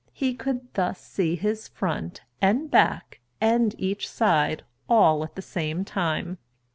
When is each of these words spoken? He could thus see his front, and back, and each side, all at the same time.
He 0.13 0.33
could 0.33 0.73
thus 0.73 0.99
see 0.99 1.35
his 1.35 1.67
front, 1.67 2.21
and 2.41 2.71
back, 2.71 3.19
and 3.39 3.75
each 3.77 4.09
side, 4.09 4.63
all 4.89 5.23
at 5.23 5.35
the 5.35 5.43
same 5.43 5.85
time. 5.85 6.39